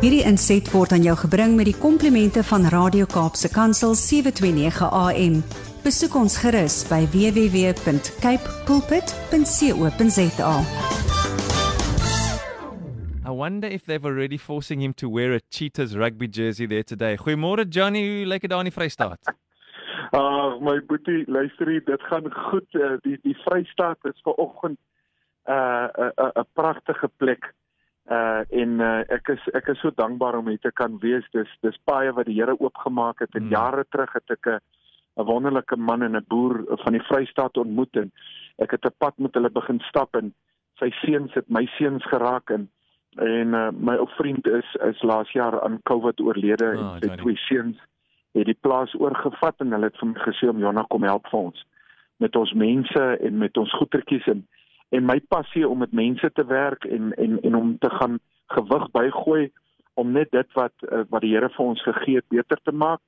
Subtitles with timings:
[0.00, 5.34] Hierdie inset word aan jou gebring met die komplimente van Radio Kaapse Kansel 729 AM.
[5.84, 10.54] Besoek ons gerus by www.cape pulpit.co.za.
[13.28, 17.20] I wonder if they've already forcing him to wear a Cheetahs rugby jersey there today.
[17.20, 19.20] Goeiemôre Johnny, hoe lyk dit daar in die Vrystaat?
[20.10, 22.66] Ah, uh, my boetie, luister hier, dit gaan goed.
[22.74, 24.78] Uh, die die Vrystaat is vanoggend
[25.46, 27.52] 'n uh, 'n uh, 'n uh, pragtige plek.
[28.10, 31.26] Uh en uh, ek is ek is so dankbaar om hier te kan wees.
[31.32, 33.54] Dis dis paie wat die Here oopgemaak het en mm.
[33.54, 34.58] jare terug het ek 'n
[35.20, 38.12] 'n wonderlike man en 'n boer van die Vrystaat ontmoet en
[38.58, 40.34] ek het 'n pad met hulle begin stap en
[40.78, 42.68] sy seuns het my seuns geraak en
[43.18, 46.98] en uh, my ou vriend is is laas jaar aan COVID oorlede oh, en ah,
[47.00, 47.78] sy twee seuns
[48.38, 51.40] het die plaas oorgevat en hulle het vir my gesê om Jonna kom help vir
[51.40, 51.66] ons
[52.16, 54.46] met ons mense en met ons goedertjies en
[54.90, 58.90] en my passie om met mense te werk en en en om te gaan gewig
[58.90, 59.50] bygooi
[59.94, 63.00] om net dit wat uh, wat die Here vir ons gegee het beter te maak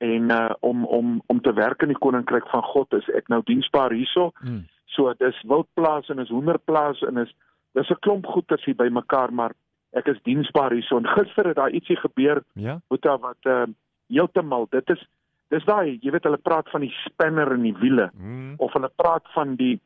[0.00, 3.42] en uh, om om om te werk in die koninkryk van God is ek nou
[3.44, 4.30] diensbaar hierso.
[4.40, 4.64] Hmm.
[4.96, 7.34] So dis wildplaas en is hoenderplaas en is
[7.78, 9.54] dis 'n klomp goeders hier bymekaar maar
[9.92, 12.42] ek is diensbaar hierso en gister het daar ietsie gebeur.
[12.54, 12.80] Ja.
[12.88, 13.66] Boeta wat uh,
[14.08, 15.06] heeltemal dit is
[15.50, 18.54] dis daai jy weet hulle praat van die spanner in die wiele hmm.
[18.58, 19.80] of hulle praat van die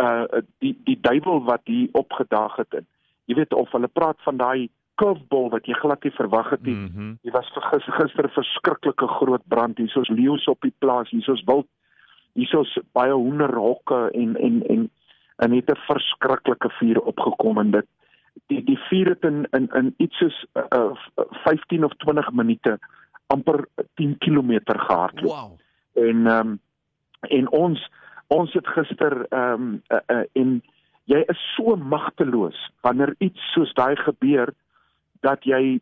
[0.00, 2.86] uh die die duiwel wat hier opgedaag het en
[3.24, 4.68] jy weet of hulle praat van daai
[5.00, 6.74] curveball wat jy glad nie verwag het nie.
[6.74, 7.18] Mm -hmm.
[7.22, 7.50] Dit was
[7.96, 11.66] gister 'n verskriklike groot brand hier soos leeu's op die plaas, hier soos wild
[12.32, 14.90] hier soos baie hoenderhokke en en en
[15.36, 17.86] en het 'n verskriklike vuur opgekom en dit
[18.46, 22.78] die die vuur het in in in iets soos uh, uh 15 of 20 minute
[23.26, 25.32] amper 10 km gehardloop.
[25.32, 25.58] Wow.
[26.06, 26.60] En ehm um,
[27.20, 27.90] en ons
[28.30, 30.60] ons het gister ehm um, uh, uh, en
[31.10, 34.52] jy is so magteloos wanneer iets soos daai gebeur
[35.26, 35.80] dat jy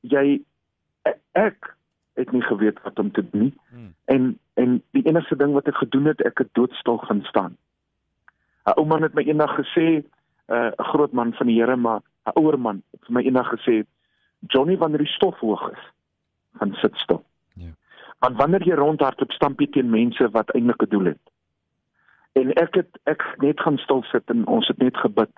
[0.00, 0.40] jy
[1.32, 1.74] ek
[2.20, 3.92] het nie geweet wat om te doen hmm.
[4.04, 7.56] en en die enigste ding wat ek gedoen het ek het doodstil gaan staan.
[8.66, 11.76] 'n Ou man het my eendag gesê eh, 'n uh, groot man van die Here
[11.76, 13.84] maar 'n ouer man het vir my eendag gesê
[14.48, 15.84] Johnny wanneer die stof hoog is
[16.58, 17.24] gaan sit stil.
[17.54, 17.70] Ja.
[18.18, 21.31] Want wanneer jy rondhardloop stamp jy teen mense wat eintlik 'n doel het.
[22.32, 25.32] En ek het ek net gaan stil sit en ons het net gebid.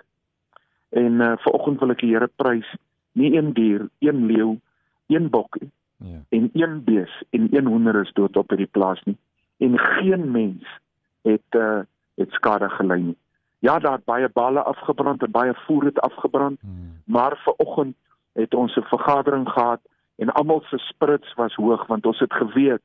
[0.95, 2.69] En uh vanoggend wil ek die Here prys,
[3.13, 4.59] nie een dier, een leeu,
[5.07, 5.71] een bok nie.
[5.97, 6.21] Ja.
[6.29, 9.17] En een bees en een hoender is dood op hierdie plaas nie.
[9.59, 10.79] En geen mens
[11.23, 11.83] het uh
[12.15, 13.17] het skade gely nie.
[13.59, 16.61] Ja, daar het baie balle afgebrand en baie voer het afgebrand.
[16.61, 17.01] Hmm.
[17.05, 17.97] Maar vanoggend
[18.33, 19.81] het ons 'n vergadering gehad
[20.17, 22.83] en almal se spirits was hoog want ons het geweet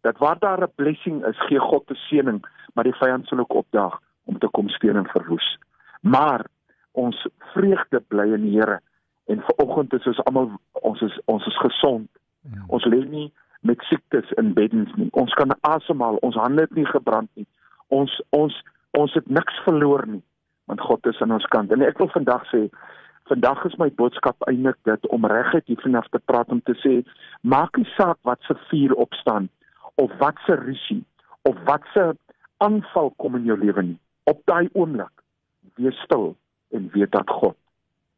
[0.00, 3.54] dat waar daar 'n blessing is, gee God 'n seëning, maar die vyand sal ook
[3.64, 5.58] opdaag om te kom steen en verwoes.
[6.00, 6.46] Maar
[6.92, 8.80] ons vreugde bly in die Here
[9.30, 12.08] en vanoggend is ons almal ons is ons is gesond.
[12.40, 12.64] Ja.
[12.66, 13.28] Ons lê nie
[13.60, 15.10] met siektes in beddens nie.
[15.12, 17.46] Ons kan asemhaal, ons hande het nie gebrand nie.
[17.88, 18.56] Ons ons
[18.98, 20.22] ons het niks verloor nie
[20.70, 21.72] want God is aan ons kant.
[21.74, 22.68] En ek wil vandag sê
[23.30, 26.96] Vandag is my boodskap eintlik dit om reguit hier vanaf te praat om te sê
[27.46, 29.46] maak nie saak wat se vuur opstaan
[30.02, 31.04] of wat se risie
[31.46, 32.08] of wat se
[32.64, 33.98] aanval kom in jou lewe nie.
[34.30, 35.24] Op daai oomblik
[35.80, 36.34] wees stil
[36.76, 37.56] en weet dat God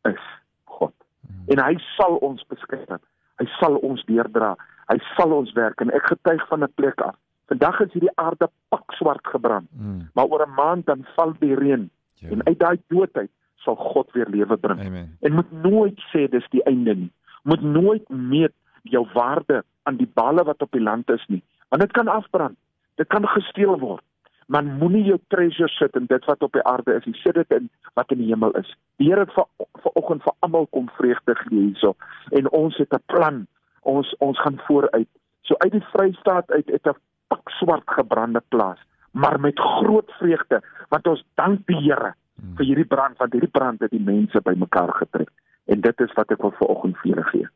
[0.08, 0.22] is
[0.64, 0.94] God.
[1.26, 1.54] Hmm.
[1.54, 3.02] En hy sal ons beskerm.
[3.41, 4.54] Hy sal ons deurdra.
[4.91, 7.16] Hy sal ons werk en ek getuig van 'n plek af.
[7.50, 9.69] Vandag is hierdie aarde pak swart gebrand.
[9.76, 10.10] Hmm.
[10.14, 11.91] Maar oor 'n maand dan val die reën.
[12.14, 12.28] Ja.
[12.28, 14.81] En uit daai doodheid sal God weer lewe bring.
[14.81, 15.16] Amen.
[15.20, 17.12] En moet nooit sê dis die einde nie.
[17.42, 18.52] Moet nooit meet
[18.82, 21.42] jou waarde aan die balle wat op die land is nie
[21.72, 22.56] want dit kan afbrand.
[22.94, 24.04] Dit kan gesteel word.
[24.52, 27.54] Maar moenie jou treasure sit in dit wat op die aarde is, jy sit dit
[27.56, 28.68] in wat in die hemel is.
[29.00, 29.46] Die Here het vir
[29.84, 31.94] vanoggend vir almal kom vreugde gee hierso
[32.36, 33.46] en ons het 'n plan.
[33.82, 35.08] Ons ons gaan vooruit.
[35.48, 36.98] So uit die Vrystaat uit het 'n
[37.28, 38.78] pak swart gebrande plaas,
[39.12, 42.56] maar met groot vreugde want ons dank die Here hmm.
[42.56, 45.30] vir hierdie brand want hierdie brand het die mense bymekaar getrek.
[45.64, 47.49] En dit is wat ek wil vanoggend vir julle gee.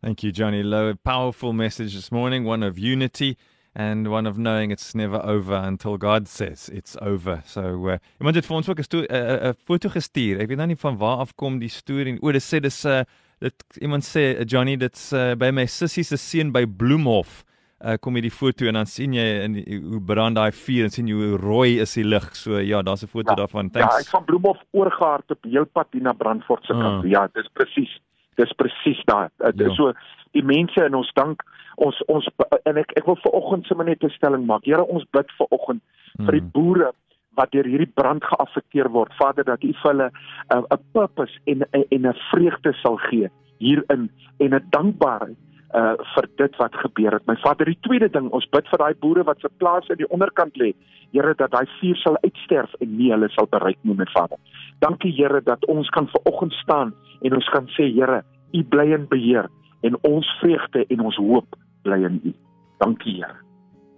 [0.00, 0.94] Thank you Johnny Lowe.
[0.94, 3.36] Powerful message this morning, one of unity.
[3.74, 7.42] And one of knowing it's never over until God says it's over.
[7.44, 10.40] So uh, iemand het vir ons ook 'n 'n uh, uh, foto gestuur.
[10.40, 12.18] Ek weet nou nie van waar af kom die storie.
[12.22, 13.02] O, dit sê dis 'n uh,
[13.38, 17.44] dit iemand sê uh, Johnny dit's uh, by my sussie se seun by Bloemhof.
[17.80, 19.54] Uh, kom jy die foto en dan sien jy in
[19.92, 22.36] hoe brand daai vuur en sien jy hoe rooi is die lig.
[22.36, 23.70] So ja, daar's 'n foto ja, daarvan.
[23.70, 23.94] Thanks.
[23.94, 27.04] Ja, ek van Bloemhof oorgehard op heelpad hier na Brandfort se kant.
[27.04, 27.10] Uh.
[27.10, 28.00] Ja, dis presies.
[28.34, 29.30] Dis presies daar.
[29.38, 29.92] Dit is so
[30.32, 31.42] die mense in ons dank
[31.86, 32.26] ons ons
[32.68, 34.64] en ek ek wil vir oggend sommer net 'n stelling maak.
[34.64, 36.26] Here, ons bid vir oggend hmm.
[36.26, 36.54] vir die hmm.
[36.54, 36.92] boere
[37.38, 39.12] wat deur hierdie brand geaffekteer word.
[39.18, 43.30] Vader, dat U vir hulle 'n uh, 'n purpose en en 'n vreugde sal gee
[43.58, 45.38] hierin en 'n dankbaarheid
[45.74, 47.26] uh vir dit wat gebeur het.
[47.26, 50.10] My Vader, die tweede ding, ons bid vir daai boere wat se plase aan die
[50.10, 50.72] onderkant lê.
[51.12, 54.38] Here dat daai vuur sal uitsterf en nie hulle sal bereik nie, my Vader.
[54.80, 58.22] Dankie Here dat ons kan ver oggend staan en ons kan sê Here,
[58.52, 59.46] U bly in beheer
[59.86, 62.32] en ons vreugde en ons hoop bly in U.
[62.78, 63.36] Dankie Here.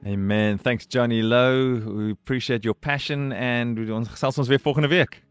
[0.07, 0.59] Amen.
[0.59, 1.79] Thanks Johnny Low.
[1.79, 5.23] We appreciate your passion and ons gesels ons weer volgende week.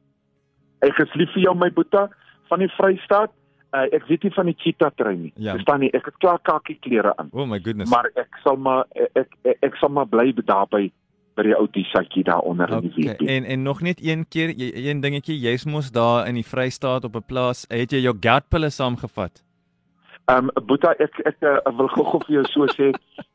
[0.81, 2.07] Ek is lief vir jou my boetie
[2.50, 3.33] van die Vrystaat.
[3.71, 5.33] Uh, ek weet nie van die cheetah trein nie.
[5.39, 5.53] Ja.
[5.56, 7.30] Verstaan nie, ek het klaar kakie klere aan.
[7.31, 7.92] Oh my goodness.
[7.92, 10.89] Maar ek sal maar ek ek, ek sal maar bly daarby
[11.39, 13.15] by die ou disatjie daaronder in die Okay.
[13.15, 13.30] WP.
[13.30, 17.15] En en nog net een keer, een dingetjie, jy's mos daar in die Vrystaat op
[17.15, 19.44] 'n plaas, het jy jou goutpille saamgevat?
[20.31, 22.92] Ehm um, Boeta, ek ek uh, wil gou-gou vir jou so sê,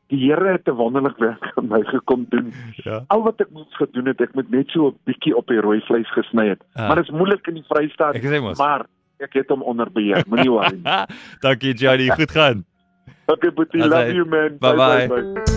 [0.09, 2.53] die Here het 'n wonderlik werk aan my gekom doen.
[2.83, 3.03] Ja.
[3.07, 5.81] Al wat ek moes gedoen het, ek moet net so 'n bietjie op die rooi
[5.85, 6.61] vleis gesny het.
[6.73, 6.87] Ah.
[6.87, 8.15] Maar dit is moeilik in die Vrystaat.
[8.15, 8.57] Ek.
[8.57, 8.85] Maar
[9.19, 10.23] ek het hom onder beheer.
[10.27, 11.05] Moenie worry nie.
[11.45, 12.65] Dankie Johnny, goed gaan.
[13.27, 14.57] Okay, Boetie, love you man.
[14.57, 15.56] Bye-bye.